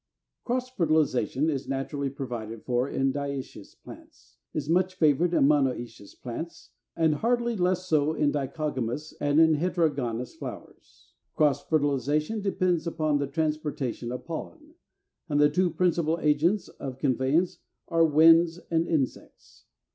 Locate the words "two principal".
15.51-16.17